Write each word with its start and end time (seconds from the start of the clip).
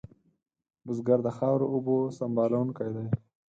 بزګر 0.85 1.19
د 1.23 1.27
خاورو 1.37 1.65
اوبو 1.73 1.97
سنبالونکی 2.17 2.89
دی 2.95 3.05